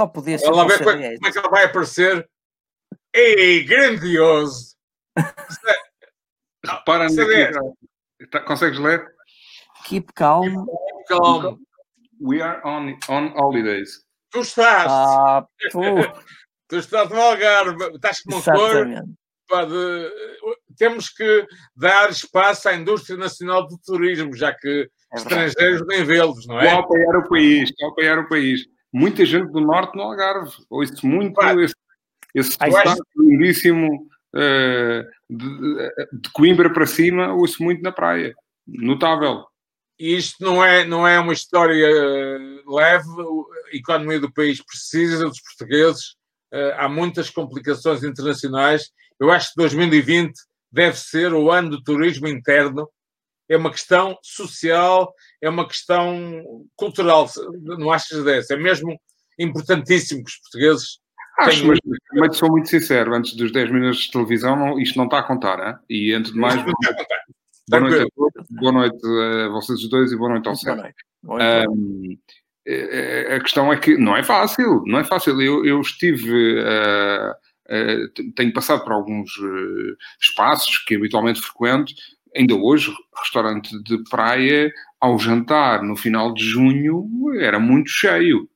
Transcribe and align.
só 0.00 0.06
podia 0.06 0.38
ser. 0.38 0.46
Ela 0.46 0.66
vê 0.66 0.78
como, 0.78 0.90
é, 0.90 1.14
como 1.16 1.26
é 1.26 1.32
que 1.32 1.38
ela 1.38 1.50
vai 1.50 1.64
aparecer. 1.64 2.28
Ei, 3.12 3.64
grandioso! 3.64 4.74
Repara. 6.64 7.06
Tá, 8.30 8.40
consegues 8.40 8.78
ler? 8.78 9.06
Keep 9.84 10.12
calm. 10.14 10.44
Keep 10.44 11.08
calm. 11.08 11.58
We 12.20 12.42
are 12.42 12.60
on, 12.64 12.96
on 13.08 13.32
holidays. 13.36 14.04
Tu 14.30 14.40
estás. 14.40 14.86
Ah, 14.88 15.46
tu. 15.70 15.80
tu 16.68 16.76
estás 16.76 17.08
no 17.10 17.20
Algarve. 17.20 17.94
Estás 17.94 18.22
com 18.22 18.34
uma 18.34 18.42
cor. 18.42 18.86
Pode, 19.48 20.12
temos 20.78 21.08
que 21.08 21.44
dar 21.74 22.08
espaço 22.10 22.68
à 22.68 22.74
indústria 22.74 23.18
nacional 23.18 23.66
do 23.66 23.76
turismo, 23.78 24.36
já 24.36 24.54
que 24.54 24.88
é 25.12 25.16
estrangeiros 25.16 25.84
nem 25.88 26.04
vê-los, 26.04 26.46
não 26.46 26.60
é? 26.60 26.70
Vou 26.70 26.80
apoiar 26.80 27.18
o 27.18 27.28
país, 27.28 27.72
vou 27.80 27.90
apoiar 27.90 28.18
o 28.20 28.28
país. 28.28 28.60
Muita 28.92 29.24
gente 29.24 29.50
do 29.50 29.60
norte 29.60 29.96
no 29.96 30.02
Algarve. 30.02 30.52
Ouço 30.68 31.06
muito 31.06 31.34
Pá. 31.34 31.54
esse, 31.54 31.74
esse 32.34 32.52
sotaque 32.52 33.02
lindíssimo 33.16 34.08
uh, 34.34 35.04
de, 35.28 35.92
de 36.12 36.30
Coimbra 36.32 36.72
para 36.72 36.86
cima, 36.86 37.32
ouço 37.32 37.62
muito 37.62 37.82
na 37.82 37.92
praia. 37.92 38.34
Notável. 38.66 39.44
E 39.98 40.16
isto 40.16 40.42
não 40.42 40.64
é, 40.64 40.84
não 40.84 41.06
é 41.06 41.20
uma 41.20 41.32
história 41.32 41.86
leve, 42.66 43.08
a 43.72 43.76
economia 43.76 44.18
do 44.18 44.32
país 44.32 44.62
precisa 44.64 45.28
dos 45.28 45.40
portugueses, 45.40 46.14
uh, 46.52 46.74
há 46.78 46.88
muitas 46.88 47.28
complicações 47.30 48.02
internacionais. 48.02 48.90
Eu 49.20 49.30
acho 49.30 49.50
que 49.50 49.56
2020 49.56 50.32
deve 50.72 50.96
ser 50.96 51.34
o 51.34 51.50
ano 51.50 51.70
do 51.70 51.82
turismo 51.82 52.28
interno, 52.28 52.88
é 53.50 53.56
uma 53.56 53.70
questão 53.70 54.16
social, 54.22 55.12
é 55.42 55.50
uma 55.50 55.66
questão 55.66 56.44
cultural, 56.76 57.28
não 57.60 57.90
achas 57.90 58.22
dessa? 58.22 58.54
É 58.54 58.56
mesmo 58.56 58.96
importantíssimo 59.36 60.22
que 60.22 60.30
os 60.30 60.36
portugueses. 60.38 61.00
Acho, 61.36 61.66
mas, 61.66 61.78
mas 62.14 62.36
sou 62.36 62.48
muito 62.48 62.68
sincero, 62.68 63.12
antes 63.12 63.34
dos 63.34 63.50
10 63.50 63.72
minutos 63.72 64.02
de 64.02 64.12
televisão, 64.12 64.54
não, 64.54 64.78
isto 64.78 64.96
não 64.96 65.06
está 65.06 65.18
a 65.18 65.22
contar, 65.24 65.58
hein? 65.58 65.76
e 65.88 66.12
antes 66.12 66.32
de 66.32 66.38
mais. 66.38 66.62
Boa 67.68 67.82
noite, 67.82 68.02
a 68.02 68.06
todos, 68.14 68.46
boa 68.50 68.72
noite 68.72 69.06
a 69.06 69.48
vocês 69.48 69.88
dois 69.88 70.12
e 70.12 70.16
boa 70.16 70.30
noite 70.30 70.48
ao 70.48 70.56
Sérgio. 70.56 70.94
Um, 71.24 72.16
a 73.36 73.40
questão 73.40 73.72
é 73.72 73.76
que 73.76 73.96
não 73.96 74.16
é 74.16 74.22
fácil, 74.22 74.82
não 74.86 74.98
é 74.98 75.04
fácil. 75.04 75.40
Eu, 75.40 75.64
eu 75.64 75.80
estive. 75.80 76.60
Uh, 76.60 77.30
uh, 77.30 78.32
tenho 78.34 78.52
passado 78.52 78.82
por 78.84 78.92
alguns 78.92 79.36
uh, 79.38 79.96
espaços 80.20 80.78
que 80.78 80.96
habitualmente 80.96 81.40
frequento 81.40 81.92
ainda 82.36 82.54
hoje, 82.54 82.92
restaurante 83.16 83.70
de 83.82 84.02
praia, 84.08 84.72
ao 85.00 85.18
jantar 85.18 85.82
no 85.82 85.96
final 85.96 86.32
de 86.32 86.44
junho, 86.44 87.06
era 87.38 87.58
muito 87.58 87.90
cheio. 87.90 88.48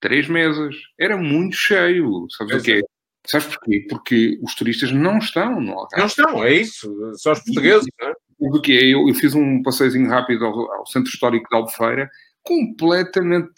Três 0.00 0.28
mesas. 0.28 0.76
Era 0.98 1.16
muito 1.16 1.56
cheio. 1.56 2.26
Sabes 2.30 2.56
o 2.56 2.62
quê? 2.62 2.82
Sabes 3.26 3.48
porquê? 3.48 3.86
Porque 3.88 4.38
os 4.42 4.54
turistas 4.54 4.92
não 4.92 5.18
estão 5.18 5.60
no 5.60 5.72
Algarve. 5.72 5.98
Não 5.98 6.06
estão, 6.06 6.44
é 6.44 6.54
isso. 6.54 6.88
Só 7.16 7.32
os 7.32 7.40
portugueses, 7.40 7.86
não 8.00 8.08
é? 8.08 8.14
Do 8.50 8.62
que 8.62 8.72
eu, 8.72 9.08
eu 9.08 9.14
fiz 9.14 9.34
um 9.34 9.62
passeiozinho 9.62 10.08
rápido 10.08 10.44
ao, 10.44 10.72
ao 10.72 10.86
Centro 10.86 11.10
Histórico 11.10 11.48
de 11.50 11.56
Albufeira, 11.56 12.08
completamente 12.42 13.52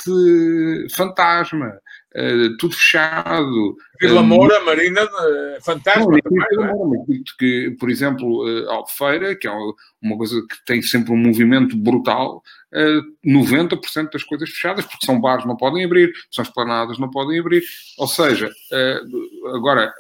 fantasma. 0.96 1.70
Uh, 2.16 2.56
tudo 2.56 2.74
fechado. 2.74 3.76
Vila 4.00 4.22
Moura, 4.22 4.60
uh, 4.60 4.66
Marina, 4.66 5.04
uh, 5.04 5.62
fantasma. 5.62 6.16
Não, 6.28 7.04
que, 7.38 7.76
por 7.78 7.88
exemplo, 7.88 8.44
uh, 8.44 8.68
Albufeira, 8.70 9.36
que 9.36 9.46
é 9.46 9.52
uma 10.02 10.16
coisa 10.16 10.40
que 10.48 10.64
tem 10.66 10.82
sempre 10.82 11.12
um 11.12 11.16
movimento 11.16 11.76
brutal, 11.76 12.42
uh, 12.74 13.28
90% 13.28 14.10
das 14.12 14.24
coisas 14.24 14.50
fechadas, 14.50 14.84
porque 14.84 15.06
são 15.06 15.20
bares 15.20 15.46
não 15.46 15.56
podem 15.56 15.84
abrir, 15.84 16.12
são 16.32 16.42
esplanadas 16.42 16.98
não 16.98 17.10
podem 17.10 17.38
abrir. 17.38 17.62
Ou 17.96 18.08
seja, 18.08 18.50
agora, 19.54 19.92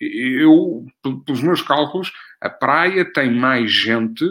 eu, 0.00 0.86
pelos 1.26 1.42
meus 1.42 1.60
cálculos, 1.60 2.12
a 2.40 2.48
praia 2.48 3.04
tem 3.04 3.34
mais 3.34 3.72
gente 3.72 4.24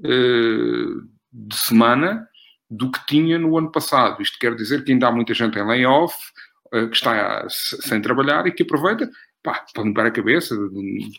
de 0.00 1.56
semana 1.56 2.28
do 2.70 2.90
que 2.90 3.06
tinha 3.06 3.38
no 3.38 3.56
ano 3.56 3.70
passado. 3.70 4.20
Isto 4.22 4.38
quer 4.38 4.54
dizer 4.54 4.84
que 4.84 4.92
ainda 4.92 5.08
há 5.08 5.12
muita 5.12 5.32
gente 5.32 5.58
em 5.58 5.66
layoff, 5.66 6.14
eh, 6.14 6.47
que 6.70 6.94
está 6.96 7.46
sem 7.48 8.00
trabalhar 8.00 8.46
e 8.46 8.52
que 8.52 8.62
aproveita 8.62 9.08
pá, 9.42 9.64
para 9.72 9.82
limpar 9.82 10.06
a 10.06 10.10
cabeça, 10.10 10.54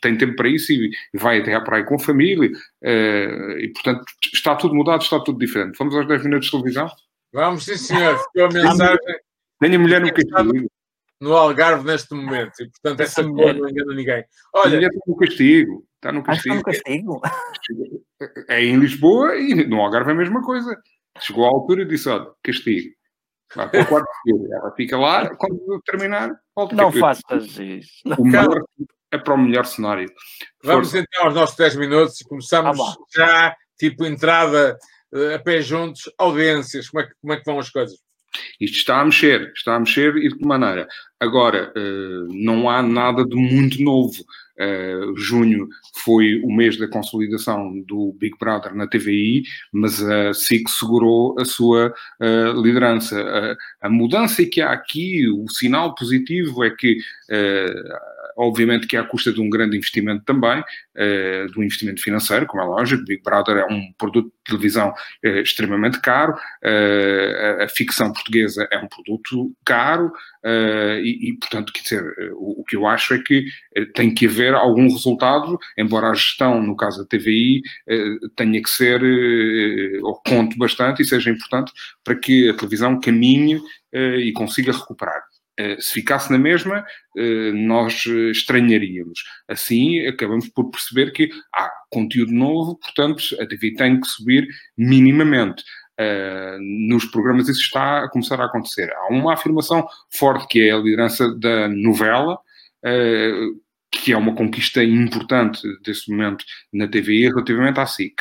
tem 0.02 0.18
tempo 0.18 0.36
para 0.36 0.50
isso 0.50 0.72
e 0.72 0.92
vai 1.14 1.40
até 1.40 1.54
à 1.54 1.62
praia 1.62 1.84
com 1.84 1.96
a 1.96 2.00
família. 2.00 2.52
Eh, 2.84 3.58
e, 3.62 3.70
portanto, 3.70 4.04
está 4.34 4.56
tudo 4.56 4.76
mudado, 4.76 5.02
está 5.02 5.20
tudo 5.20 5.40
diferente. 5.40 5.78
Vamos 5.78 5.96
aos 5.96 6.08
10 6.08 6.24
minutos 6.24 6.46
de 6.46 6.52
televisão? 6.52 6.90
Vamos, 7.34 7.66
sim, 7.66 7.78
senhor. 7.78 8.18
Ficou 8.18 8.46
a 8.46 8.50
mensagem. 8.50 8.98
Tenho 9.60 9.76
a 9.76 9.80
mulher 9.80 10.02
no 10.02 10.14
castigo. 10.14 10.72
No 11.22 11.34
Algarve 11.34 11.86
neste 11.86 12.14
momento. 12.14 12.62
E, 12.62 12.70
portanto, 12.70 13.02
essa 13.02 13.24
cor 13.24 13.54
não 13.54 13.70
engana 13.70 13.94
ninguém. 13.94 14.24
Olha, 14.54 14.74
a 14.74 14.76
mulher 14.76 14.90
está 14.90 15.04
no 15.06 15.18
castigo. 15.18 15.86
Está 15.96 16.12
no 16.12 16.24
castigo. 16.24 16.56
Está 16.56 16.94
no 17.04 17.20
castigo. 17.20 17.22
É 18.48 18.64
em 18.64 18.78
Lisboa 18.78 19.36
e 19.36 19.68
no 19.68 19.82
Algarve 19.82 20.12
é 20.12 20.14
a 20.14 20.18
mesma 20.18 20.42
coisa. 20.42 20.76
Chegou 21.20 21.46
à 21.46 21.50
altura 21.50 21.82
e 21.82 21.86
disse: 21.86 22.08
olha, 22.08 22.28
castigo. 22.42 22.96
Vai 23.56 23.70
para 23.70 23.82
o 23.82 23.86
quarto 23.88 24.08
seguro. 24.24 24.54
Ela 24.54 24.72
fica 24.76 24.98
lá, 24.98 25.36
quando 25.36 25.82
terminar, 25.86 26.32
volta 26.56 26.76
Não 26.76 26.92
faças 26.92 27.58
isso. 27.58 27.92
O 28.18 28.24
melhor, 28.24 28.64
é 29.12 29.18
para 29.18 29.34
o 29.34 29.38
melhor 29.38 29.66
cenário. 29.66 30.12
Vamos 30.64 30.92
For... 30.92 30.98
então 31.00 31.26
aos 31.26 31.34
nossos 31.34 31.56
10 31.56 31.76
minutos 31.78 32.22
e 32.22 32.26
começamos 32.26 32.80
ah, 32.80 32.96
já, 33.14 33.56
tipo, 33.78 34.06
entrada 34.06 34.78
uh, 35.14 35.36
a 35.36 35.40
pé 35.40 35.62
juntos, 35.62 36.12
audiências. 36.18 36.90
Como 36.90 37.04
é, 37.04 37.08
que, 37.08 37.14
como 37.22 37.34
é 37.34 37.38
que 37.38 37.46
vão 37.46 37.60
as 37.60 37.70
coisas? 37.70 37.98
Isto 38.60 38.78
está 38.78 39.02
a 39.02 39.06
mexer, 39.06 39.52
está 39.56 39.76
a 39.76 39.80
mexer 39.80 40.16
e 40.18 40.30
de 40.30 40.38
que 40.38 40.46
maneira? 40.46 40.88
Agora, 41.20 41.74
uh, 41.76 42.28
não 42.32 42.70
há 42.70 42.84
nada 42.84 43.26
de 43.26 43.36
muito 43.36 43.82
novo. 43.82 44.24
Uh, 44.60 45.16
junho 45.16 45.70
foi 46.04 46.42
o 46.44 46.52
mês 46.52 46.78
da 46.78 46.88
consolidação 46.88 47.80
do 47.82 48.14
Big 48.20 48.38
Brother 48.38 48.76
na 48.76 48.88
TVI, 48.88 49.44
mas 49.72 50.04
a 50.04 50.34
SIC 50.34 50.70
segurou 50.70 51.40
a 51.40 51.46
sua 51.46 51.94
uh, 52.20 52.62
liderança. 52.62 53.22
Uh, 53.22 53.56
a 53.82 53.90
mudança 53.90 54.46
que 54.46 54.60
há 54.62 54.72
aqui, 54.72 55.28
o 55.30 55.50
sinal 55.50 55.96
positivo 55.96 56.64
é 56.64 56.70
que 56.72 56.98
obviamente 58.40 58.88
que 58.88 58.96
é 58.96 59.00
à 59.00 59.04
custa 59.04 59.34
de 59.34 59.42
um 59.42 59.50
grande 59.50 59.76
investimento 59.76 60.24
também, 60.24 60.62
uh, 60.62 61.52
de 61.52 61.60
um 61.60 61.64
investimento 61.64 62.02
financeiro, 62.02 62.46
como 62.46 62.64
é 62.64 62.66
lógico, 62.66 63.04
Big 63.04 63.22
Brother 63.22 63.58
é 63.58 63.66
um 63.66 63.92
produto 63.98 64.28
de 64.28 64.44
televisão 64.46 64.90
uh, 64.90 65.28
extremamente 65.40 66.00
caro, 66.00 66.34
uh, 66.34 67.60
a, 67.62 67.66
a, 67.66 67.68
ficção 67.68 68.14
portuguesa 68.14 68.66
é 68.72 68.78
um 68.78 68.88
produto 68.88 69.54
caro, 69.66 70.12
e, 71.04 71.32
e, 71.32 71.38
portanto, 71.38 71.74
quer 71.74 71.82
dizer, 71.82 72.34
o, 72.36 72.62
o, 72.62 72.64
que 72.64 72.78
eu 72.78 72.88
acho 72.88 73.14
é 73.14 73.20
que 73.20 73.46
tem 73.94 74.14
que 74.14 74.26
haver 74.26 74.54
algum 74.54 74.84
resultado, 74.84 75.60
embora 75.78 76.08
a 76.08 76.14
gestão, 76.14 76.64
no 76.64 76.78
caso 76.78 77.00
da 77.00 77.06
TVI, 77.06 77.62
tenha 78.38 78.62
que 78.62 78.70
ser, 78.70 79.02
ou 80.02 80.16
conte 80.26 80.58
bastante 80.58 81.02
e 81.02 81.06
seja 81.06 81.30
importante 81.30 81.74
para 82.06 82.16
que 82.16 82.50
a 82.50 82.54
televisão 82.54 82.98
caminhe 83.02 83.60
e 83.94 84.32
consiga 84.32 84.72
recuperar. 84.72 85.29
Eh, 85.60 85.76
se 85.78 85.92
ficasse 85.92 86.32
na 86.32 86.38
mesma, 86.38 86.86
eh, 87.18 87.52
nós 87.52 88.06
eh, 88.08 88.32
estranharíamos. 88.32 89.26
Assim, 89.46 90.08
acabamos 90.08 90.48
por 90.48 90.72
perceber 90.72 91.12
que 91.12 91.30
há 91.54 91.70
conteúdo 91.92 92.32
novo, 92.32 92.78
portanto, 92.80 93.22
a 93.42 93.46
TV 93.46 93.74
tem 93.74 94.00
que 94.00 94.08
subir 94.08 94.48
minimamente. 94.78 95.64
nos 96.62 97.04
programas 97.06 97.50
isso 97.50 97.60
está 97.60 98.06
a 98.06 98.10
começar 98.10 98.40
a 98.40 98.46
acontecer. 98.46 98.90
Há 98.94 99.08
uma 99.12 99.34
afirmação 99.34 99.86
forte 100.10 100.48
que 100.48 100.62
é 100.62 100.72
a 100.72 100.78
liderança 100.78 101.28
da 101.38 101.68
novela, 101.68 102.38
que 103.92 104.14
é 104.14 104.18
uma 104.18 104.34
conquista 104.34 104.82
importante 104.82 105.60
desse 105.84 106.10
momento 106.10 106.46
na 106.72 106.88
TVI 106.88 107.28
relativamente 107.28 107.82
à 107.82 107.86
SIC. 107.86 108.16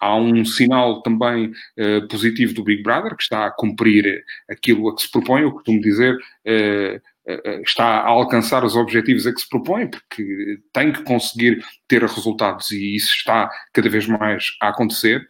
Há 0.00 0.16
um 0.16 0.44
sinal 0.44 1.02
também 1.02 1.46
uh, 1.78 2.08
positivo 2.08 2.54
do 2.54 2.64
Big 2.64 2.82
Brother, 2.82 3.16
que 3.16 3.22
está 3.22 3.46
a 3.46 3.50
cumprir 3.50 4.24
aquilo 4.48 4.88
a 4.88 4.94
que 4.94 5.02
se 5.02 5.10
propõe, 5.10 5.42
eu 5.42 5.52
costumo 5.52 5.80
dizer, 5.80 6.14
uh, 6.14 7.62
está 7.62 7.84
a 7.84 8.08
alcançar 8.08 8.64
os 8.64 8.76
objetivos 8.76 9.26
a 9.26 9.32
que 9.32 9.40
se 9.40 9.48
propõe, 9.48 9.88
porque 9.88 10.58
tem 10.72 10.92
que 10.92 11.02
conseguir 11.04 11.64
ter 11.88 12.02
resultados 12.02 12.70
e 12.70 12.96
isso 12.96 13.14
está 13.14 13.50
cada 13.72 13.88
vez 13.88 14.06
mais 14.06 14.48
a 14.60 14.68
acontecer. 14.68 15.26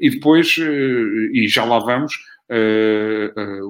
e 0.00 0.10
depois, 0.10 0.56
e 0.58 1.46
já 1.46 1.64
lá 1.64 1.78
vamos, 1.78 2.12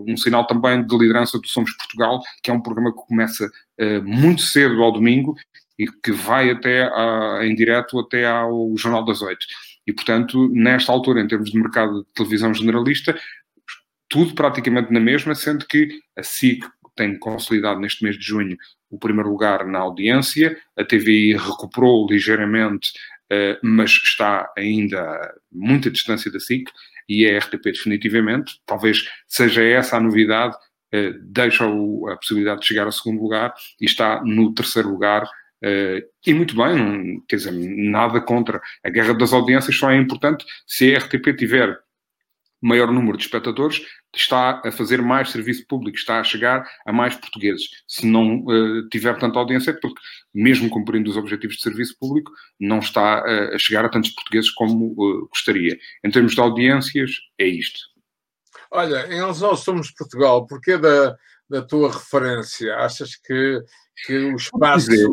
um 0.09 0.17
sinal 0.17 0.47
também 0.47 0.83
de 0.87 0.97
liderança 0.97 1.39
do 1.39 1.47
Somos 1.47 1.77
Portugal, 1.77 2.23
que 2.43 2.51
é 2.51 2.55
um 2.55 2.63
programa 2.63 2.91
que 2.91 3.07
começa 3.07 3.47
muito 4.03 4.41
cedo 4.41 4.83
ao 4.83 4.91
domingo 4.91 5.37
e 5.79 5.87
que 5.87 6.13
vai 6.13 6.51
até 6.51 6.85
a, 6.85 7.41
em 7.43 7.55
direto 7.55 7.99
até 7.99 8.27
ao 8.27 8.75
Jornal 8.77 9.05
das 9.05 9.21
Oito. 9.23 9.47
E, 9.87 9.93
portanto, 9.93 10.49
nesta 10.53 10.93
altura, 10.93 11.21
em 11.21 11.29
termos 11.29 11.51
de 11.51 11.59
mercado 11.59 12.03
de 12.03 12.13
televisão 12.15 12.55
generalista, 12.55 13.19
tudo 14.09 14.35
praticamente 14.35 14.93
na 14.93 15.01
mesma, 15.01 15.35
sendo 15.35 15.67
que 15.67 16.01
a 16.17 16.23
SIC 16.23 16.65
tem 16.95 17.19
consolidado 17.19 17.81
neste 17.81 18.05
mês 18.05 18.17
de 18.17 18.25
junho 18.25 18.57
o 18.91 18.99
primeiro 18.99 19.31
lugar 19.31 19.67
na 19.67 19.79
audiência, 19.79 20.57
a 20.77 20.85
TVI 20.85 21.35
recuperou 21.35 22.07
ligeiramente, 22.09 22.93
eh, 23.31 23.59
mas 23.63 23.91
está 23.91 24.53
ainda 24.57 25.01
a 25.01 25.35
muita 25.51 25.91
distância 25.91 26.31
da 26.31 26.39
SIC, 26.39 26.71
e 27.09 27.27
a 27.27 27.39
RTP 27.39 27.65
definitivamente, 27.65 28.61
talvez 28.67 29.09
seja 29.27 29.63
essa 29.63 29.97
a 29.97 30.01
novidade, 30.01 30.57
deixa 31.23 31.65
a 31.65 32.17
possibilidade 32.17 32.61
de 32.61 32.67
chegar 32.67 32.85
ao 32.85 32.93
segundo 32.93 33.23
lugar 33.23 33.55
e 33.81 33.87
está 33.87 34.23
no 34.25 34.53
terceiro 34.53 34.91
lugar. 34.91 35.27
E 35.63 36.35
muito 36.35 36.57
bem, 36.57 36.77
não, 36.77 37.21
quer 37.29 37.37
dizer, 37.37 37.53
nada 37.53 38.21
contra. 38.21 38.61
A 38.85 38.91
guerra 38.91 39.15
das 39.15 39.33
audiências 39.33 39.77
só 39.77 39.91
é 39.91 39.97
importante 39.97 40.45
se 40.67 40.95
a 40.95 40.99
RTP 40.99 41.37
tiver 41.37 41.79
maior 42.63 42.93
número 42.93 43.19
de 43.19 43.25
espectadores, 43.25 43.83
está 44.15 44.63
a 44.65 44.71
fazer 44.71 45.03
mais 45.03 45.31
serviço 45.31 45.67
público, 45.67 45.99
está 45.99 46.21
a 46.21 46.25
chegar 46.25 46.65
a 46.87 46.93
mais 46.93 47.17
portugueses. 47.17 47.65
Se 47.89 48.07
não 48.07 48.45
uh, 48.45 48.89
tiver 48.89 49.19
tanta 49.19 49.39
audiência, 49.39 49.73
é 49.73 49.75
porque, 49.75 50.01
mesmo 50.33 50.71
cumprindo 50.71 51.11
os 51.11 51.17
objetivos 51.17 51.57
de 51.57 51.63
serviço 51.63 51.97
público, 51.99 52.31
não 52.61 52.79
está 52.79 53.23
uh, 53.23 53.55
a 53.55 53.59
chegar 53.59 53.85
a 53.85 53.89
tantos 53.89 54.11
portugueses 54.11 54.51
como 54.51 54.93
uh, 54.93 55.29
gostaria. 55.29 55.77
Em 56.05 56.11
termos 56.11 56.35
de 56.35 56.41
audiências, 56.41 57.11
é 57.39 57.47
isto. 57.47 57.81
Olha, 58.71 59.07
em 59.07 59.17
relação 59.17 59.49
ao 59.49 59.57
Somos 59.57 59.91
Portugal, 59.91 60.47
porquê 60.47 60.79
da, 60.79 61.17
da 61.51 61.63
tua 61.63 61.93
referência? 61.93 62.77
Achas 62.77 63.17
que, 63.17 63.61
que 64.07 64.17
o 64.17 64.37
espaço 64.37 64.89
dizer, 64.89 65.09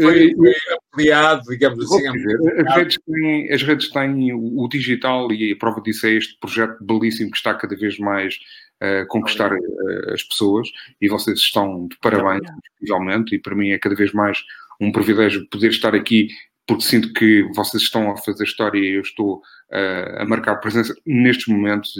foi, 0.00 0.34
foi 0.34 0.54
ampliado, 0.92 1.42
digamos 1.48 1.84
assim? 1.84 2.08
As, 2.08 2.76
redes 2.76 2.98
têm, 3.06 3.52
as 3.52 3.62
redes 3.62 3.90
têm 3.90 4.32
o 4.32 4.68
digital 4.68 5.32
e 5.32 5.52
a 5.52 5.56
prova 5.56 5.80
disso 5.80 6.06
é 6.06 6.12
este 6.12 6.38
projeto 6.38 6.76
belíssimo 6.82 7.30
que 7.30 7.36
está 7.36 7.54
cada 7.54 7.76
vez 7.76 7.98
mais 7.98 8.38
a 8.80 9.06
conquistar 9.06 9.52
uh, 9.52 10.12
as 10.12 10.22
pessoas 10.22 10.68
e 11.00 11.08
vocês 11.08 11.38
estão 11.38 11.88
de 11.88 11.96
parabéns, 11.98 12.46
realmente, 12.86 13.34
e 13.34 13.38
para 13.38 13.54
mim 13.54 13.70
é 13.70 13.78
cada 13.78 13.94
vez 13.94 14.12
mais 14.12 14.38
um 14.78 14.92
privilégio 14.92 15.48
poder 15.48 15.70
estar 15.70 15.94
aqui 15.94 16.28
porque 16.66 16.82
sinto 16.82 17.12
que 17.12 17.44
vocês 17.54 17.82
estão 17.82 18.10
a 18.10 18.16
fazer 18.16 18.44
história 18.44 18.78
e 18.78 18.96
eu 18.96 19.00
estou 19.00 19.36
uh, 19.36 20.20
a 20.20 20.24
marcar 20.24 20.56
presença 20.56 20.94
nestes 21.06 21.46
momentos 21.46 21.94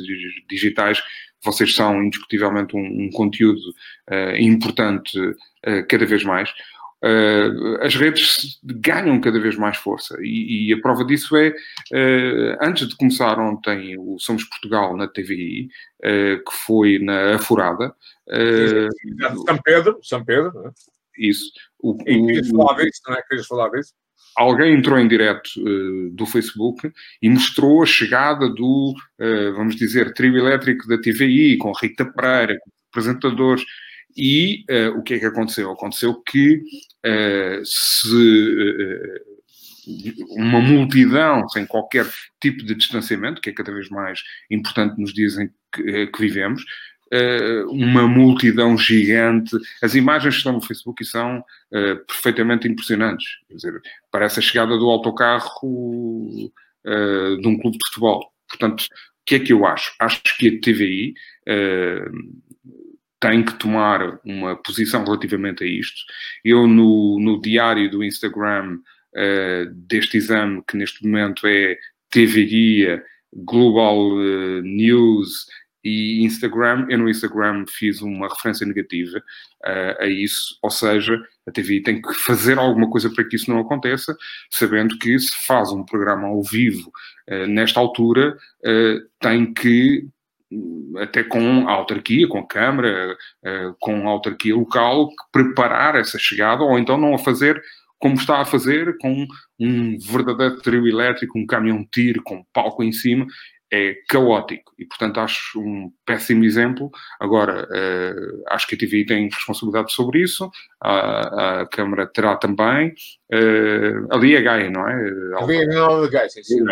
digitais. 0.49 1.01
Vocês 1.45 1.75
são 1.75 2.03
indiscutivelmente 2.03 2.77
um, 2.77 3.05
um 3.05 3.11
conteúdo 3.13 3.61
uh, 4.11 4.37
importante 4.37 5.17
uh, 5.19 5.87
cada 5.89 6.05
vez 6.05 6.25
mais. 6.25 6.53
As 7.81 7.95
redes 7.95 8.59
ganham 8.65 9.21
cada 9.21 9.39
vez 9.39 9.57
mais 9.57 9.77
força 9.77 10.17
e, 10.21 10.69
e 10.69 10.73
a 10.73 10.81
prova 10.81 11.05
disso 11.05 11.37
é, 11.37 11.53
antes 12.61 12.89
de 12.89 12.97
começar 12.97 13.39
ontem 13.39 13.97
o 13.99 14.19
Somos 14.19 14.45
Portugal 14.45 14.97
na 14.97 15.07
TVI, 15.07 15.69
que 16.01 16.57
foi 16.67 16.99
na 16.99 17.37
Afurada. 17.37 17.95
São 19.47 19.59
Pedro, 19.63 19.99
São 20.03 20.25
Pedro. 20.25 20.53
Né? 20.63 20.71
Isso. 21.19 21.51
O, 21.79 21.97
e 22.03 22.27
querias 22.27 22.51
falar 22.51 22.75
disso, 22.75 23.01
não 23.07 23.15
é? 23.15 23.23
Querias 23.23 23.47
falar 23.47 23.69
disso? 23.71 23.93
alguém 24.37 24.75
entrou 24.75 24.99
em 24.99 25.09
direto 25.09 25.49
uh, 25.59 26.11
do 26.11 26.27
Facebook 26.27 26.93
e 27.23 27.29
mostrou 27.29 27.83
a 27.83 27.87
chegada 27.87 28.49
do, 28.49 28.95
uh, 29.19 29.55
vamos 29.55 29.75
dizer, 29.75 30.13
trio 30.13 30.37
elétrico 30.37 30.87
da 30.87 30.99
TVI, 30.99 31.57
com 31.57 31.73
Rita 31.73 32.05
Pereira, 32.05 32.59
com 32.61 32.71
apresentadores. 32.91 33.65
E 34.17 34.65
uh, 34.71 34.99
o 34.99 35.03
que 35.03 35.15
é 35.15 35.19
que 35.19 35.27
aconteceu? 35.27 35.71
Aconteceu 35.71 36.15
que 36.23 36.63
se 37.65 38.09
uma 40.31 40.61
multidão 40.61 41.49
sem 41.49 41.65
qualquer 41.65 42.05
tipo 42.41 42.65
de 42.65 42.75
distanciamento, 42.75 43.41
que 43.41 43.51
é 43.51 43.53
cada 43.53 43.73
vez 43.73 43.89
mais 43.89 44.21
importante 44.51 45.01
nos 45.01 45.15
dias 45.15 45.39
em 45.39 45.49
que, 45.73 46.09
que 46.09 46.21
vivemos, 46.21 46.65
uh, 47.13 47.71
uma 47.71 48.07
multidão 48.07 48.77
gigante. 48.77 49.57
As 49.83 49.95
imagens 49.95 50.35
que 50.35 50.39
estão 50.39 50.53
no 50.53 50.61
Facebook 50.61 51.05
são 51.05 51.39
uh, 51.39 52.07
perfeitamente 52.07 52.69
impressionantes. 52.69 53.27
Quer 53.49 53.55
dizer, 53.55 53.81
parece 54.11 54.39
a 54.39 54.43
chegada 54.43 54.77
do 54.77 54.89
autocarro 54.91 55.61
uh, 55.65 57.41
de 57.41 57.49
um 57.49 57.59
clube 57.59 57.79
de 57.79 57.89
futebol. 57.89 58.33
Portanto, 58.49 58.83
o 58.83 58.87
que 59.25 59.37
é 59.37 59.41
que 59.41 59.53
eu 59.53 59.67
acho? 59.67 59.93
Acho 60.01 60.23
que 60.39 60.49
a 60.49 60.61
TVI 60.61 61.15
tem 63.21 63.43
que 63.45 63.55
tomar 63.55 64.19
uma 64.25 64.57
posição 64.57 65.05
relativamente 65.05 65.65
a 65.65 65.67
isto. 65.67 66.01
Eu, 66.45 66.67
no, 66.67 67.19
no 67.21 67.41
diário 67.41 67.91
do 67.91 68.05
Instagram 68.05 68.79
deste 69.87 70.19
exame, 70.19 70.63
que 70.69 70.77
neste 70.77 71.03
momento 71.03 71.47
é 71.47 71.79
TV 72.11 72.45
Guia, 72.45 73.03
Global 73.33 74.15
News 74.63 75.47
e 75.87 76.25
Instagram, 76.25 76.85
eu 76.91 76.99
no 76.99 77.09
Instagram 77.09 77.65
fiz 77.69 78.03
uma 78.03 78.29
referência 78.29 78.67
negativa 78.67 79.19
uh, 79.19 80.03
a 80.03 80.07
isso, 80.09 80.59
ou 80.61 80.69
seja, 80.69 81.17
a 81.47 81.53
TV 81.53 81.81
tem 81.81 82.03
que 82.03 82.13
fazer 82.27 82.59
alguma 82.59 82.91
coisa 82.91 83.09
para 83.09 83.23
que 83.23 83.37
isso 83.37 83.49
não 83.49 83.61
aconteça, 83.61 84.17
sabendo 84.51 84.99
que 84.99 85.17
se 85.17 85.47
faz 85.47 85.71
um 85.71 85.85
programa 85.85 86.27
ao 86.27 86.43
vivo 86.43 86.91
uh, 87.31 87.47
nesta 87.47 87.79
altura, 87.79 88.37
uh, 88.65 89.09
tem 89.21 89.55
que 89.55 90.09
até 90.99 91.23
com 91.25 91.69
a 91.69 91.73
autarquia, 91.73 92.29
com 92.29 92.39
a 92.39 92.47
Câmara, 92.47 93.17
com 93.81 94.09
a 94.09 94.11
autarquia 94.11 94.55
local, 94.55 95.11
preparar 95.33 95.97
essa 95.97 96.19
chegada, 96.19 96.63
ou 96.63 96.79
então 96.79 96.97
não 96.97 97.15
a 97.15 97.19
fazer 97.19 97.61
como 97.99 98.15
está 98.15 98.41
a 98.41 98.45
fazer, 98.45 98.97
com 98.99 99.27
um 99.59 99.99
verdadeiro 99.99 100.61
trio 100.61 100.87
elétrico, 100.87 101.39
um 101.39 101.47
caminhão-tiro 101.47 102.23
com 102.23 102.45
palco 102.53 102.83
em 102.83 102.93
cima, 102.93 103.27
é 103.73 103.95
caótico 104.09 104.73
e, 104.79 104.85
portanto, 104.85 105.19
acho 105.19 105.61
um 105.61 105.91
péssimo 106.05 106.45
exemplo. 106.45 106.91
Agora, 107.19 107.65
uh, 107.65 108.43
acho 108.51 108.67
que 108.67 108.75
a 108.75 108.79
TVI 108.79 109.07
tem 109.07 109.29
responsabilidade 109.29 109.93
sobre 109.93 110.23
isso, 110.23 110.51
a, 110.81 111.63
a 111.63 111.67
Câmara 111.67 112.07
terá 112.07 112.37
também. 112.37 112.95
Uh, 113.33 114.07
ali 114.11 114.37
é 114.37 114.43
Gaia, 114.43 114.71
não 114.71 114.89
é? 114.89 114.95
Ali 115.43 115.57
é 115.57 116.09
Gaia, 116.09 116.29
sim, 116.29 116.43
sim. 116.45 116.65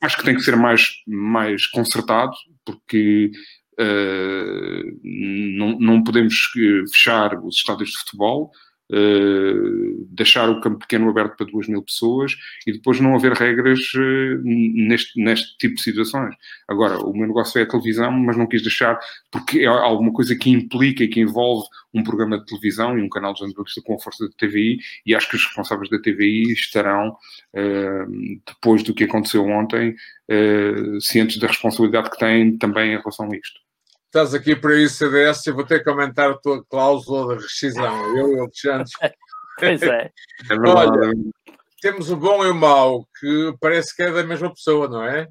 Acho 0.00 0.16
que 0.18 0.24
tem 0.24 0.34
que 0.34 0.42
ser 0.42 0.56
mais, 0.56 1.02
mais 1.06 1.66
consertado, 1.66 2.32
porque 2.64 3.30
uh, 3.80 4.98
não, 5.02 5.78
não 5.78 6.04
podemos 6.04 6.34
fechar 6.90 7.38
os 7.44 7.56
estádios 7.56 7.90
de 7.90 7.98
futebol. 7.98 8.50
Uh, 8.92 10.04
deixar 10.10 10.50
o 10.50 10.60
campo 10.60 10.80
pequeno 10.80 11.08
aberto 11.08 11.38
para 11.38 11.46
duas 11.46 11.66
mil 11.66 11.82
pessoas 11.82 12.32
e 12.66 12.72
depois 12.72 13.00
não 13.00 13.14
haver 13.14 13.32
regras 13.32 13.80
uh, 13.94 14.42
neste, 14.44 15.18
neste 15.18 15.56
tipo 15.56 15.76
de 15.76 15.82
situações. 15.82 16.34
Agora, 16.68 16.98
o 16.98 17.16
meu 17.16 17.26
negócio 17.26 17.58
é 17.58 17.62
a 17.62 17.66
televisão, 17.66 18.12
mas 18.12 18.36
não 18.36 18.46
quis 18.46 18.60
deixar, 18.60 19.00
porque 19.30 19.60
é 19.60 19.66
alguma 19.66 20.12
coisa 20.12 20.36
que 20.36 20.50
implica 20.50 21.02
e 21.02 21.08
que 21.08 21.20
envolve 21.20 21.66
um 21.94 22.04
programa 22.04 22.38
de 22.38 22.44
televisão 22.44 22.98
e 22.98 23.02
um 23.02 23.08
canal 23.08 23.32
de 23.32 23.40
jornalista 23.40 23.80
com 23.82 23.94
a 23.94 23.98
força 23.98 24.28
da 24.28 24.34
TVI, 24.36 24.78
e 25.06 25.14
acho 25.14 25.30
que 25.30 25.36
os 25.36 25.44
responsáveis 25.44 25.88
da 25.88 25.98
TVI 25.98 26.52
estarão, 26.52 27.08
uh, 27.08 28.40
depois 28.46 28.82
do 28.82 28.92
que 28.92 29.04
aconteceu 29.04 29.46
ontem, 29.46 29.96
cientes 31.02 31.36
da 31.38 31.46
responsabilidade 31.46 32.10
que 32.10 32.18
têm 32.18 32.56
também 32.56 32.94
em 32.94 32.98
relação 32.98 33.30
a 33.30 33.36
isto 33.36 33.63
estás 34.14 34.32
aqui 34.32 34.54
para 34.54 34.76
isso, 34.76 34.98
CDS, 34.98 35.44
eu 35.48 35.56
vou 35.56 35.64
ter 35.64 35.82
que 35.82 35.90
aumentar 35.90 36.30
a 36.30 36.38
tua 36.38 36.64
cláusula 36.66 37.36
de 37.36 37.42
rescisão. 37.42 38.16
Eu 38.16 38.28
e 38.28 38.36
o 38.36 38.40
Alexandre. 38.42 38.90
Pois 39.56 39.80
é. 39.82 40.10
é 40.50 40.54
Olha, 40.66 41.12
temos 41.80 42.10
o 42.10 42.16
bom 42.16 42.44
e 42.44 42.50
o 42.50 42.54
mau, 42.56 43.06
que 43.20 43.54
parece 43.60 43.94
que 43.94 44.02
é 44.02 44.10
da 44.10 44.24
mesma 44.24 44.52
pessoa, 44.52 44.88
não 44.88 45.04
é? 45.04 45.28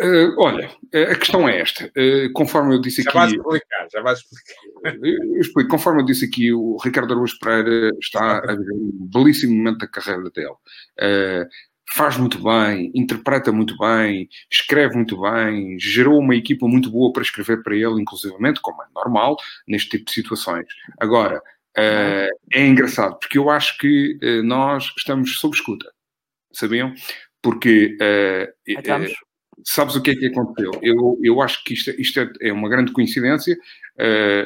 Uh, 0.00 0.34
olha, 0.38 0.70
a 0.94 1.14
questão 1.14 1.46
é 1.46 1.60
esta. 1.60 1.84
Uh, 1.88 2.32
conforme 2.32 2.74
eu 2.74 2.80
disse 2.80 3.02
já 3.02 3.10
aqui. 3.10 3.18
Vais 3.18 3.32
explicar, 3.32 3.88
já 3.92 4.00
vais 4.00 4.18
explicar. 4.20 5.06
Eu 5.06 5.40
explico. 5.40 5.70
Conforme 5.70 6.00
eu 6.00 6.06
disse 6.06 6.24
aqui, 6.24 6.50
o 6.50 6.78
Ricardo 6.82 7.12
Araújo 7.12 7.38
Pereira 7.38 7.90
está 8.00 8.38
a 8.38 8.56
viver 8.56 8.72
um 8.72 9.10
belíssimo 9.12 9.54
momento 9.54 9.80
da 9.80 9.86
carreira 9.86 10.30
dele. 10.30 10.48
Uh, 10.98 11.46
faz 11.94 12.16
muito 12.16 12.42
bem, 12.42 12.90
interpreta 12.94 13.50
muito 13.52 13.76
bem, 13.78 14.28
escreve 14.50 14.94
muito 14.94 15.20
bem, 15.20 15.78
gerou 15.78 16.18
uma 16.18 16.34
equipa 16.34 16.66
muito 16.66 16.90
boa 16.90 17.12
para 17.12 17.22
escrever 17.22 17.62
para 17.62 17.74
ele, 17.74 18.00
inclusivamente, 18.00 18.60
como 18.60 18.82
é 18.82 18.86
normal 18.94 19.36
neste 19.66 19.90
tipo 19.90 20.04
de 20.04 20.12
situações. 20.12 20.66
Agora, 20.98 21.38
uh, 21.38 22.38
é 22.52 22.66
engraçado, 22.66 23.18
porque 23.18 23.38
eu 23.38 23.48
acho 23.50 23.78
que 23.78 24.18
uh, 24.22 24.42
nós 24.42 24.92
estamos 24.96 25.38
sob 25.38 25.56
escuta, 25.56 25.90
sabiam? 26.52 26.92
Porque 27.42 27.96
uh, 28.00 28.72
sabes 29.64 29.96
o 29.96 30.02
que 30.02 30.10
é 30.10 30.14
que 30.14 30.26
aconteceu? 30.26 30.72
Eu, 30.82 31.18
eu 31.22 31.40
acho 31.40 31.64
que 31.64 31.74
isto, 31.74 31.90
isto 32.00 32.20
é, 32.20 32.30
é 32.42 32.52
uma 32.52 32.68
grande 32.68 32.92
coincidência, 32.92 33.56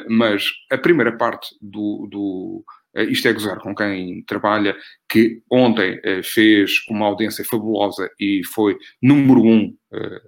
mas 0.09 0.45
a 0.71 0.77
primeira 0.77 1.15
parte 1.15 1.55
do, 1.61 2.07
do 2.09 2.65
eh, 2.65 2.82
isto 2.95 3.27
é 3.27 3.33
gozar 3.33 3.59
com 3.59 3.73
quem 3.73 4.23
trabalha, 4.23 4.75
que 5.09 5.41
ontem 5.49 5.99
eh, 6.03 6.21
fez 6.23 6.71
uma 6.89 7.05
audiência 7.05 7.43
fabulosa 7.43 8.09
e 8.19 8.41
foi 8.53 8.77
número 9.01 9.41
um 9.41 9.75
eh, 9.91 10.21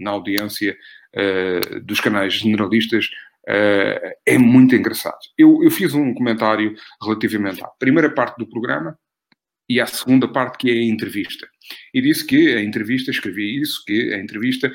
na 0.00 0.10
audiência 0.10 0.76
dos 1.82 2.00
canais 2.00 2.32
generalistas, 2.32 3.06
é 3.46 4.38
muito 4.38 4.74
engraçado. 4.74 5.18
Eu, 5.36 5.62
eu 5.62 5.70
fiz 5.70 5.92
um 5.92 6.14
comentário 6.14 6.74
relativamente 7.02 7.62
à 7.62 7.66
primeira 7.66 8.08
parte 8.08 8.38
do 8.38 8.48
programa 8.48 8.98
e 9.68 9.78
à 9.78 9.86
segunda 9.86 10.26
parte, 10.26 10.58
que 10.58 10.70
é 10.70 10.74
a 10.74 10.84
entrevista. 10.84 11.46
E 11.92 12.00
disse 12.00 12.26
que 12.26 12.54
a 12.54 12.62
entrevista, 12.62 13.10
escrevi 13.10 13.60
isso, 13.60 13.82
que 13.86 14.12
a 14.14 14.18
entrevista 14.18 14.72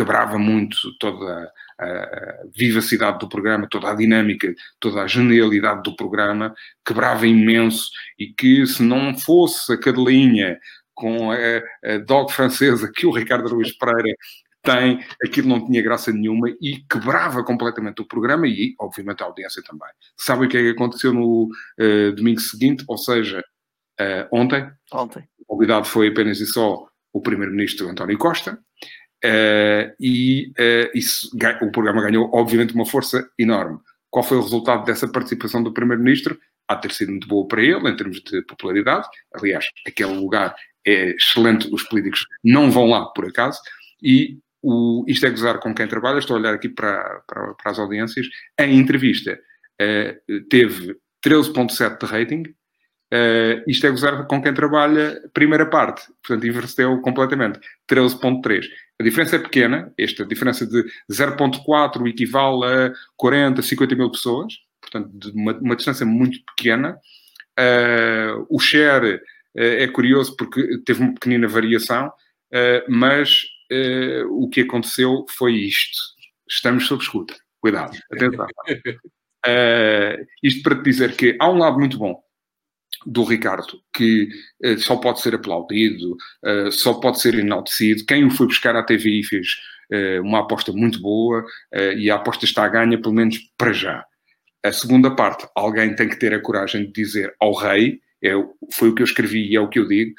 quebrava 0.00 0.38
muito 0.38 0.96
toda 0.98 1.52
a 1.78 2.42
vivacidade 2.56 3.18
do 3.18 3.28
programa, 3.28 3.68
toda 3.68 3.90
a 3.90 3.94
dinâmica, 3.94 4.54
toda 4.78 5.02
a 5.02 5.06
genialidade 5.06 5.82
do 5.82 5.94
programa, 5.94 6.54
quebrava 6.86 7.26
imenso 7.26 7.90
e 8.18 8.32
que 8.32 8.66
se 8.66 8.82
não 8.82 9.16
fosse 9.18 9.74
a 9.74 9.78
cadelinha 9.78 10.58
com 10.94 11.30
a, 11.30 11.36
a 11.36 11.98
dog 11.98 12.32
francesa 12.32 12.90
que 12.90 13.04
o 13.04 13.10
Ricardo 13.10 13.54
Luís 13.54 13.76
Pereira 13.76 14.14
tem, 14.62 15.04
aquilo 15.22 15.48
não 15.48 15.66
tinha 15.66 15.82
graça 15.82 16.10
nenhuma 16.10 16.48
e 16.62 16.82
quebrava 16.90 17.44
completamente 17.44 18.00
o 18.00 18.06
programa 18.06 18.46
e, 18.46 18.74
obviamente, 18.80 19.22
a 19.22 19.26
audiência 19.26 19.62
também. 19.62 19.88
Sabe 20.16 20.46
o 20.46 20.48
que 20.48 20.56
é 20.56 20.62
que 20.62 20.70
aconteceu 20.70 21.12
no 21.12 21.44
uh, 21.78 22.12
domingo 22.14 22.40
seguinte, 22.40 22.84
ou 22.88 22.96
seja, 22.96 23.44
uh, 24.00 24.28
ontem? 24.32 24.66
Ontem. 24.92 25.28
O 25.38 25.44
convidado 25.44 25.86
foi 25.86 26.08
apenas 26.08 26.40
e 26.40 26.46
só 26.46 26.86
o 27.12 27.20
primeiro-ministro 27.20 27.88
António 27.88 28.16
Costa. 28.16 28.58
Uh, 29.24 29.92
e 30.00 30.52
isso, 30.94 31.30
o 31.62 31.70
programa 31.70 32.02
ganhou, 32.02 32.30
obviamente, 32.32 32.74
uma 32.74 32.86
força 32.86 33.28
enorme. 33.38 33.78
Qual 34.10 34.24
foi 34.24 34.36
o 34.36 34.42
resultado 34.42 34.84
dessa 34.84 35.06
participação 35.06 35.62
do 35.62 35.72
primeiro-ministro? 35.72 36.38
Há 36.66 36.74
de 36.74 36.82
ter 36.82 36.92
sido 36.92 37.10
muito 37.10 37.28
boa 37.28 37.46
para 37.46 37.62
ele, 37.62 37.88
em 37.88 37.96
termos 37.96 38.20
de 38.20 38.42
popularidade. 38.42 39.06
Aliás, 39.34 39.66
aquele 39.86 40.14
lugar 40.14 40.54
é 40.86 41.10
excelente, 41.10 41.68
os 41.72 41.82
políticos 41.84 42.26
não 42.42 42.70
vão 42.70 42.86
lá 42.86 43.06
por 43.06 43.26
acaso. 43.26 43.60
E 44.02 44.38
o, 44.62 45.04
isto 45.06 45.26
é 45.26 45.30
gozar 45.30 45.58
com 45.58 45.74
quem 45.74 45.86
trabalha, 45.86 46.18
estou 46.18 46.36
a 46.36 46.40
olhar 46.40 46.54
aqui 46.54 46.68
para, 46.68 47.22
para, 47.26 47.54
para 47.54 47.70
as 47.72 47.78
audiências. 47.78 48.26
Em 48.58 48.78
entrevista, 48.78 49.38
uh, 49.80 50.40
teve 50.48 50.96
13,7 51.24 51.98
de 51.98 52.06
rating. 52.06 52.42
Uh, 53.12 53.62
isto 53.66 53.86
é 53.86 53.90
gozar 53.90 54.26
com 54.26 54.40
quem 54.40 54.54
trabalha, 54.54 55.20
primeira 55.34 55.66
parte, 55.66 56.06
portanto, 56.22 56.46
inverteu 56.46 57.00
completamente, 57.00 57.58
13,3. 57.90 58.66
A 59.00 59.02
diferença 59.02 59.36
é 59.36 59.38
pequena, 59.38 59.90
esta 59.96 60.26
diferença 60.26 60.66
de 60.66 60.84
0,4 61.10 62.06
equivale 62.06 62.66
a 62.66 62.92
40, 63.16 63.62
50 63.62 63.96
mil 63.96 64.10
pessoas, 64.10 64.52
portanto, 64.78 65.10
de 65.14 65.30
uma, 65.30 65.54
uma 65.54 65.74
distância 65.74 66.04
muito 66.04 66.38
pequena. 66.54 66.98
Uh, 67.58 68.44
o 68.50 68.60
share 68.60 69.14
uh, 69.14 69.20
é 69.54 69.88
curioso 69.88 70.36
porque 70.36 70.82
teve 70.84 71.00
uma 71.00 71.14
pequenina 71.14 71.48
variação, 71.48 72.12
mas 72.90 73.40
uh, 73.72 74.26
o 74.44 74.50
que 74.50 74.60
aconteceu 74.60 75.24
foi 75.30 75.54
isto. 75.54 75.96
Estamos 76.46 76.86
sob 76.86 77.02
escuta. 77.02 77.34
Cuidado, 77.58 77.96
atenção. 78.12 78.46
Isto 80.42 80.62
para 80.62 80.76
te 80.76 80.82
dizer 80.82 81.16
que 81.16 81.38
há 81.40 81.48
um 81.48 81.56
lado 81.56 81.78
muito 81.78 81.96
bom 81.96 82.20
do 83.06 83.24
Ricardo, 83.24 83.80
que 83.92 84.28
uh, 84.64 84.78
só 84.78 84.96
pode 84.96 85.20
ser 85.20 85.34
aplaudido, 85.34 86.16
uh, 86.44 86.70
só 86.70 86.94
pode 86.94 87.20
ser 87.20 87.34
enaltecido. 87.34 88.04
Quem 88.04 88.24
o 88.24 88.30
foi 88.30 88.46
buscar 88.46 88.76
à 88.76 88.82
TVI 88.82 89.22
fez 89.24 89.46
uh, 89.92 90.22
uma 90.22 90.40
aposta 90.40 90.72
muito 90.72 91.00
boa 91.00 91.44
e 91.96 92.10
a 92.10 92.16
aposta 92.16 92.44
está 92.44 92.64
a 92.64 92.68
ganha, 92.68 93.00
pelo 93.00 93.14
menos 93.14 93.38
para 93.56 93.72
já. 93.72 94.04
A 94.64 94.72
segunda 94.72 95.14
parte, 95.14 95.48
alguém 95.54 95.94
tem 95.94 96.08
que 96.08 96.18
ter 96.18 96.34
a 96.34 96.40
coragem 96.40 96.84
de 96.84 96.92
dizer 96.92 97.34
ao 97.40 97.54
rei, 97.54 98.00
é, 98.22 98.32
foi 98.72 98.90
o 98.90 98.94
que 98.94 99.00
eu 99.00 99.06
escrevi 99.06 99.48
e 99.48 99.56
é 99.56 99.60
o 99.60 99.68
que 99.68 99.78
eu 99.78 99.88
digo, 99.88 100.12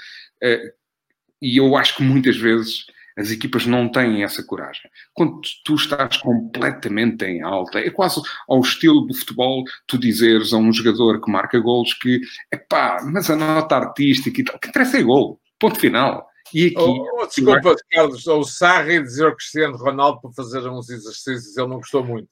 e 1.40 1.58
eu 1.58 1.76
acho 1.76 1.96
que 1.96 2.02
muitas 2.02 2.36
vezes 2.38 2.86
as 3.18 3.32
equipas 3.32 3.66
não 3.66 3.90
têm 3.90 4.24
essa 4.24 4.44
coragem. 4.44 4.90
Quando 5.14 5.42
tu 5.66 5.76
estás 5.76 6.18
completamente 6.18 7.26
em 7.26 7.42
alta, 7.42 7.80
é 7.80 7.90
quase 7.90 8.22
ao 8.48 8.60
estilo 8.60 9.02
do 9.02 9.14
futebol, 9.14 9.64
tu 9.88 9.98
dizeres 9.98 10.54
a 10.54 10.58
um 10.58 10.72
jogador 10.72 11.22
que 11.22 11.32
marca 11.32 11.60
golos 11.60 11.94
que, 11.94 12.22
epá, 12.52 13.00
mas 13.04 13.30
a 13.30 13.36
nota 13.36 13.76
artística 13.76 14.40
e 14.40 14.44
tal, 14.44 14.60
que 14.60 14.70
interessa 14.70 14.98
é 14.98 15.04
gol, 15.04 15.40
ponto 15.60 15.80
final. 15.80 16.28
E 16.54 16.68
aqui... 16.68 16.76
Oh, 16.78 17.26
desculpa. 17.26 17.76
Carlos, 17.92 18.28
o 18.28 18.44
Sarri 18.44 19.02
dizer 19.02 19.26
ao 19.26 19.36
Cristiano 19.36 19.78
Ronaldo 19.78 20.22
para 20.22 20.32
fazer 20.32 20.68
uns 20.68 20.90
exercícios, 20.90 21.58
ele 21.58 21.68
não 21.68 21.78
gostou 21.78 22.04
muito. 22.04 22.30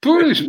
Pois, 0.00 0.46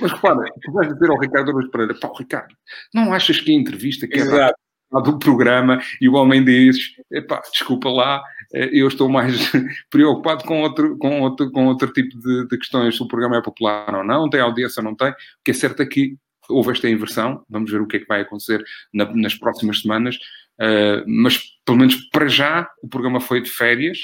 mas 0.00 0.12
repara, 0.12 0.44
tu 0.60 0.72
vais 0.72 0.92
dizer 0.92 1.08
ao 1.08 1.18
Ricardo 1.18 1.50
Aruz 1.50 1.70
Pereira, 1.70 1.94
pá, 1.98 2.10
Ricardo, 2.18 2.54
não 2.92 3.12
achas 3.14 3.40
que 3.40 3.50
a 3.50 3.54
entrevista 3.54 4.06
que 4.06 4.18
Exato 4.18 4.54
do 5.00 5.18
programa 5.18 5.80
e 6.00 6.08
o 6.08 6.14
homem 6.14 6.44
diz: 6.44 6.76
epá, 7.10 7.40
desculpa 7.50 7.88
lá, 7.88 8.22
eu 8.52 8.86
estou 8.88 9.08
mais 9.08 9.50
preocupado 9.90 10.44
com 10.44 10.62
outro, 10.62 10.96
com 10.98 11.20
outro, 11.22 11.50
com 11.50 11.66
outro 11.66 11.92
tipo 11.92 12.18
de, 12.18 12.46
de, 12.46 12.58
questões, 12.58 12.96
se 12.96 13.02
o 13.02 13.08
programa 13.08 13.36
é 13.36 13.42
popular 13.42 13.94
ou 13.94 14.04
não, 14.04 14.28
tem 14.28 14.40
audiência 14.40 14.80
ou 14.80 14.84
não 14.84 14.94
tem. 14.94 15.10
O 15.10 15.14
que 15.44 15.50
é 15.50 15.54
certo 15.54 15.82
é 15.82 15.86
que 15.86 16.16
houve 16.48 16.72
esta 16.72 16.88
inversão, 16.88 17.44
vamos 17.48 17.70
ver 17.70 17.80
o 17.80 17.86
que 17.86 17.96
é 17.96 18.00
que 18.00 18.06
vai 18.06 18.20
acontecer 18.20 18.62
na, 18.92 19.04
nas 19.14 19.34
próximas 19.34 19.80
semanas, 19.80 20.16
uh, 20.60 21.04
mas 21.06 21.40
pelo 21.64 21.78
menos 21.78 21.96
para 22.10 22.28
já 22.28 22.68
o 22.82 22.88
programa 22.88 23.20
foi 23.20 23.40
de 23.40 23.50
férias. 23.50 23.98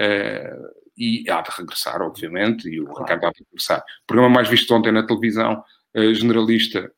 Uh, 0.00 0.82
e 0.96 1.24
há 1.30 1.40
de 1.40 1.50
regressar, 1.56 2.02
obviamente, 2.02 2.68
e 2.68 2.80
o 2.80 2.86
Ricardo 2.86 3.26
há 3.26 3.30
de 3.30 3.44
regressar. 3.44 3.80
O 3.80 4.06
programa 4.06 4.34
mais 4.34 4.48
visto 4.48 4.72
ontem 4.74 4.92
na 4.92 5.06
televisão 5.06 5.64
uh, 5.96 6.14
generalista 6.14 6.92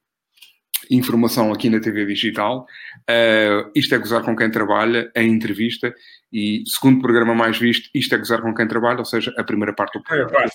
informação 0.90 1.52
aqui 1.52 1.68
na 1.68 1.80
TV 1.80 2.06
Digital. 2.06 2.66
Uh, 3.08 3.70
isto 3.74 3.94
é 3.94 3.98
gozar 3.98 4.22
com 4.22 4.36
quem 4.36 4.50
trabalha, 4.50 5.10
a 5.16 5.22
entrevista. 5.22 5.94
E 6.32 6.64
segundo 6.66 7.00
programa 7.00 7.34
mais 7.34 7.58
visto, 7.58 7.88
isto 7.94 8.14
é 8.14 8.18
gozar 8.18 8.42
com 8.42 8.54
quem 8.54 8.66
trabalha, 8.66 8.98
ou 8.98 9.04
seja, 9.04 9.32
a 9.38 9.44
primeira 9.44 9.72
parte 9.72 9.98
do 9.98 10.02
programa. 10.02 10.44
É, 10.44 10.48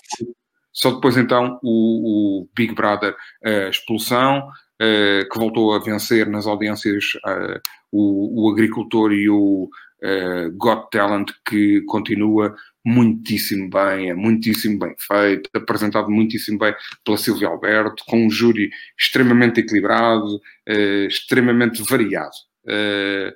Só 0.72 0.90
depois 0.90 1.16
então 1.16 1.58
o, 1.62 2.42
o 2.42 2.48
Big 2.54 2.74
Brother 2.74 3.14
uh, 3.44 3.70
Expulsão, 3.70 4.40
uh, 4.40 5.28
que 5.30 5.38
voltou 5.38 5.74
a 5.74 5.78
vencer 5.78 6.28
nas 6.28 6.46
audiências 6.46 7.04
uh, 7.26 7.60
o, 7.90 8.44
o, 8.44 8.52
agricultor 8.52 9.12
e 9.12 9.28
o 9.28 9.68
Got 10.54 10.88
Talent, 10.90 11.30
que 11.46 11.82
continua 11.82 12.54
muitíssimo 12.84 13.68
bem, 13.68 14.10
é 14.10 14.14
muitíssimo 14.14 14.78
bem 14.78 14.94
feito, 14.98 15.50
apresentado 15.54 16.10
muitíssimo 16.10 16.58
bem 16.58 16.74
pela 17.04 17.16
Silvia 17.16 17.48
Alberto, 17.48 18.04
com 18.06 18.26
um 18.26 18.30
júri 18.30 18.70
extremamente 18.98 19.60
equilibrado, 19.60 20.36
uh, 20.36 21.06
extremamente 21.06 21.82
variado. 21.82 22.34
Uh, 22.64 23.32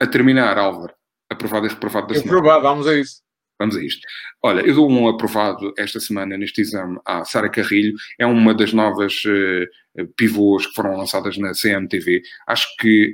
a 0.00 0.06
terminar, 0.06 0.58
Álvaro, 0.58 0.92
aprovado 1.30 1.66
e 1.66 1.70
reprovado 1.70 2.08
da 2.08 2.14
semana. 2.14 2.30
Aprovado, 2.30 2.62
vamos 2.62 2.86
a 2.86 2.96
isso. 2.96 3.22
Vamos 3.58 3.76
a 3.76 3.82
isto. 3.82 4.00
Olha, 4.40 4.60
eu 4.60 4.72
dou 4.72 4.88
um 4.88 5.08
aprovado 5.08 5.74
esta 5.76 5.98
semana 5.98 6.38
neste 6.38 6.60
exame 6.60 6.96
à 7.04 7.24
Sara 7.24 7.50
Carrilho. 7.50 7.92
É 8.16 8.24
uma 8.24 8.54
das 8.54 8.72
novas 8.72 9.14
uh, 9.24 10.06
pivôs 10.16 10.66
que 10.66 10.74
foram 10.74 10.96
lançadas 10.96 11.36
na 11.38 11.52
CMTV. 11.52 12.22
Acho 12.46 12.68
que 12.76 13.12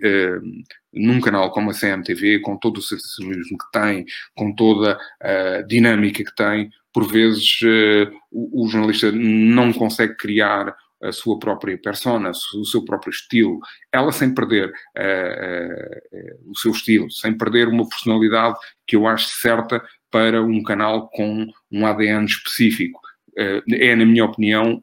num 0.95 1.21
canal 1.21 1.51
como 1.51 1.71
a 1.71 1.75
CMTV, 1.75 2.41
com 2.41 2.57
todo 2.57 2.79
o 2.79 2.83
sensacionalismo 2.83 3.59
que 3.59 3.71
tem, 3.73 4.05
com 4.35 4.55
toda 4.55 4.99
a 5.21 5.63
dinâmica 5.63 6.25
que 6.25 6.35
tem, 6.35 6.71
por 6.93 7.07
vezes 7.07 7.61
uh, 7.63 8.11
o, 8.31 8.65
o 8.65 8.69
jornalista 8.69 9.11
não 9.13 9.73
consegue 9.73 10.17
criar 10.17 10.75
a 11.03 11.13
sua 11.13 11.39
própria 11.39 11.77
persona, 11.77 12.31
o 12.31 12.65
seu 12.65 12.85
próprio 12.85 13.11
estilo, 13.11 13.59
ela 13.93 14.11
sem 14.11 14.33
perder 14.33 14.69
uh, 14.69 16.17
uh, 16.17 16.51
o 16.51 16.57
seu 16.57 16.71
estilo, 16.71 17.11
sem 17.11 17.37
perder 17.37 17.69
uma 17.69 17.87
personalidade 17.89 18.57
que 18.87 18.97
eu 18.97 19.07
acho 19.07 19.29
certa 19.29 19.83
para 20.11 20.43
um 20.43 20.63
canal 20.63 21.11
com 21.11 21.47
um 21.71 21.87
ADN 21.87 22.25
específico. 22.25 23.01
Uh, 23.39 23.63
é, 23.75 23.97
na 23.97 24.05
minha 24.07 24.25
opinião, 24.25 24.81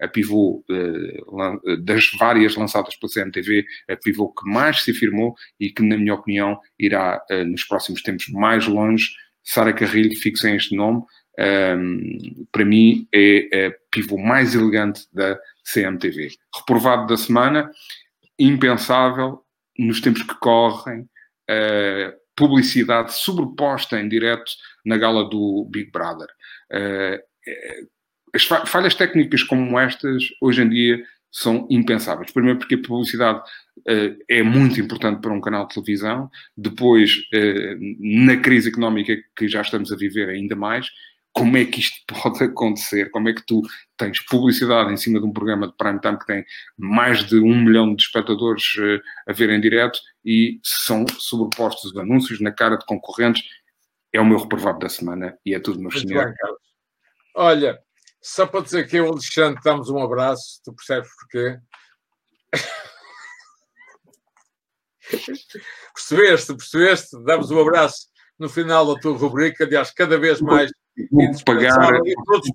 a 0.00 0.08
pivô 0.08 0.64
das 1.84 2.10
várias 2.18 2.56
lançadas 2.56 2.96
pela 2.96 3.12
CMTV, 3.12 3.64
a 3.88 3.96
pivô 3.96 4.28
que 4.32 4.48
mais 4.48 4.82
se 4.82 4.90
afirmou 4.90 5.34
e 5.58 5.70
que, 5.70 5.82
na 5.82 5.96
minha 5.96 6.14
opinião, 6.14 6.60
irá 6.78 7.20
nos 7.46 7.64
próximos 7.64 8.02
tempos 8.02 8.28
mais 8.28 8.66
longe. 8.66 9.08
Sara 9.42 9.72
Carrilho, 9.72 10.16
fixem 10.18 10.56
este 10.56 10.76
nome, 10.76 11.02
para 12.52 12.64
mim 12.64 13.08
é 13.12 13.66
a 13.66 13.72
pivô 13.90 14.18
mais 14.18 14.54
elegante 14.54 15.06
da 15.12 15.38
CMTV. 15.72 16.30
Reprovado 16.54 17.06
da 17.06 17.16
semana, 17.16 17.70
impensável 18.38 19.42
nos 19.78 20.00
tempos 20.00 20.22
que 20.22 20.34
correm, 20.38 21.08
publicidade 22.38 23.12
sobreposta 23.14 24.00
em 24.00 24.08
direto 24.08 24.52
na 24.86 24.96
gala 24.96 25.28
do 25.28 25.68
Big 25.70 25.90
Brother. 25.90 26.28
Uh, 26.72 27.18
as 28.34 28.44
falhas 28.44 28.94
técnicas 28.94 29.42
como 29.42 29.78
estas, 29.78 30.24
hoje 30.40 30.62
em 30.62 30.68
dia, 30.68 31.02
são 31.30 31.66
impensáveis. 31.70 32.30
Primeiro 32.32 32.58
porque 32.58 32.74
a 32.74 32.82
publicidade 32.82 33.40
uh, 33.40 34.16
é 34.28 34.42
muito 34.42 34.80
importante 34.80 35.20
para 35.20 35.32
um 35.32 35.40
canal 35.40 35.66
de 35.66 35.74
televisão, 35.74 36.30
depois, 36.56 37.16
uh, 37.34 37.78
na 38.00 38.36
crise 38.36 38.68
económica 38.68 39.16
que 39.36 39.48
já 39.48 39.60
estamos 39.60 39.92
a 39.92 39.96
viver 39.96 40.28
ainda 40.28 40.56
mais, 40.56 40.88
como 41.32 41.56
é 41.56 41.64
que 41.64 41.80
isto 41.80 41.96
pode 42.22 42.42
acontecer? 42.44 43.10
Como 43.10 43.28
é 43.28 43.34
que 43.34 43.44
tu 43.46 43.62
tens 43.96 44.20
publicidade 44.20 44.92
em 44.92 44.96
cima 44.96 45.20
de 45.20 45.26
um 45.26 45.32
programa 45.32 45.68
de 45.68 45.76
prime 45.76 46.00
time 46.00 46.18
que 46.18 46.26
tem 46.26 46.44
mais 46.76 47.24
de 47.24 47.38
um 47.38 47.62
milhão 47.62 47.94
de 47.94 48.02
espectadores 48.02 48.74
uh, 48.76 49.00
a 49.26 49.32
ver 49.32 49.50
em 49.50 49.60
direto 49.60 49.98
e 50.24 50.58
são 50.62 51.04
sobrepostos 51.18 51.96
anúncios 51.96 52.40
na 52.40 52.50
cara 52.50 52.76
de 52.76 52.86
concorrentes? 52.86 53.42
É 54.12 54.20
o 54.20 54.24
meu 54.24 54.38
reprovado 54.38 54.78
da 54.78 54.88
semana 54.88 55.36
e 55.44 55.54
é 55.54 55.60
tudo, 55.60 55.78
meu 55.78 55.90
senhor. 55.90 56.34
Olha, 57.40 57.78
só 58.20 58.48
para 58.48 58.62
dizer 58.62 58.88
que 58.88 58.96
eu, 58.96 59.06
Alexandre, 59.06 59.60
damos 59.62 59.88
um 59.88 60.02
abraço, 60.02 60.60
tu 60.64 60.74
percebes 60.74 61.08
porquê? 61.14 61.56
percebeste, 65.94 66.56
percebeste? 66.56 67.22
Damos 67.22 67.52
um 67.52 67.60
abraço 67.60 68.08
no 68.36 68.48
final 68.48 68.92
da 68.92 69.00
tua 69.00 69.16
rubrica, 69.16 69.62
aliás, 69.62 69.92
cada 69.92 70.18
vez 70.18 70.40
mais 70.40 70.72
vão 71.12 71.32
pagar, 71.44 72.00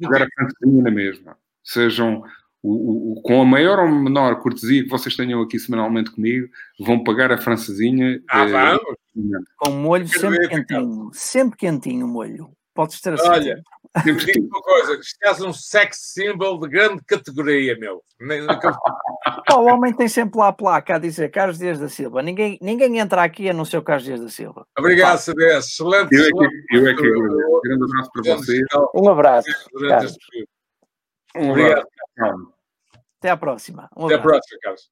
pagar 0.02 0.24
a 0.24 0.28
francesinha 0.36 0.84
na 0.84 0.92
mesma. 0.92 1.38
Sejam 1.64 2.22
o, 2.62 3.14
o, 3.14 3.22
com 3.22 3.42
a 3.42 3.46
maior 3.46 3.80
ou 3.80 3.88
menor 3.88 4.42
cortesia 4.42 4.84
que 4.84 4.90
vocês 4.90 5.16
tenham 5.16 5.42
aqui 5.42 5.58
semanalmente 5.60 6.12
comigo, 6.12 6.50
vão 6.78 7.06
pagar 7.06 7.32
a 7.32 7.38
francesinha. 7.38 8.22
Ah, 8.30 8.50
eh, 8.50 8.80
Com 9.56 9.72
molho 9.72 10.10
sempre 10.10 10.46
quentinho. 10.50 11.10
Sempre 11.14 11.58
quentinho 11.58 12.06
o 12.06 12.10
molho. 12.10 12.52
Podes 12.74 13.00
ter 13.00 13.14
a 13.14 13.24
Olha, 13.24 13.44
certeza. 13.44 13.64
Temos 14.04 14.26
digo 14.26 14.48
uma 14.48 14.62
coisa, 14.62 14.94
estás 14.96 15.40
um 15.42 15.54
sex 15.54 16.14
symbol 16.14 16.60
de 16.60 16.68
grande 16.68 17.04
categoria, 17.06 17.78
meu. 17.78 18.04
O 19.56 19.66
homem 19.66 19.94
tem 19.94 20.08
sempre 20.08 20.40
lá 20.40 20.48
a 20.48 20.54
placa 20.54 20.96
a 20.96 21.00
dizer 21.00 21.30
Carlos 21.30 21.60
Dias 21.60 21.80
da 21.80 21.88
Silva. 21.88 22.24
Ninguém, 22.24 22.58
ninguém 22.60 22.98
entra 22.98 23.24
aqui 23.24 23.50
a 23.50 23.54
não 23.54 23.66
ser 23.66 23.78
o 23.78 23.84
Carlos 23.84 24.06
Dias 24.06 24.20
da 24.20 24.30
Silva. 24.30 24.66
Obrigado, 24.78 25.20
CDS. 25.20 25.68
Excelente. 25.68 26.16
Eu 26.16 26.24
é 26.24 26.30
que, 26.30 26.76
eu 26.76 26.88
é 26.88 26.96
que 26.96 27.08
agradeço. 27.08 27.62
Grande 27.64 27.84
abraço 27.84 28.12
para 28.12 28.36
vocês. 28.36 28.66
Um 28.96 29.10
abraço. 29.10 29.48
Um 31.36 31.52
Obrigado. 31.52 31.88
abraço. 32.18 32.54
Até 33.20 33.30
à 33.30 33.38
próxima. 33.38 33.90
Um 33.96 34.06
Até 34.06 34.16
a 34.16 34.18
abraço. 34.18 34.40
próxima, 34.40 34.60
Carlos. 34.62 34.90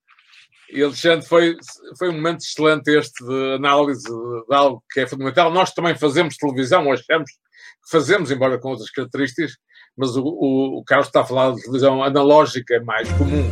E 0.71 0.81
Alexandre, 0.81 1.27
foi, 1.27 1.57
foi 1.97 2.09
um 2.09 2.13
momento 2.13 2.41
excelente 2.41 2.89
este 2.91 3.25
de 3.25 3.55
análise 3.55 4.03
de 4.03 4.55
algo 4.55 4.81
que 4.89 5.01
é 5.01 5.07
fundamental. 5.07 5.51
Nós 5.51 5.71
também 5.71 5.95
fazemos 5.97 6.37
televisão, 6.37 6.91
achamos 6.91 7.29
que 7.29 7.91
fazemos, 7.91 8.31
embora 8.31 8.57
com 8.57 8.69
outras 8.69 8.89
características, 8.89 9.57
mas 9.97 10.15
o, 10.15 10.23
o, 10.23 10.79
o 10.79 10.83
Carlos 10.85 11.07
está 11.07 11.21
a 11.21 11.25
falar 11.25 11.53
de 11.53 11.61
televisão 11.61 12.01
analógica, 12.01 12.75
é 12.75 12.79
mais 12.79 13.11
comum. 13.13 13.51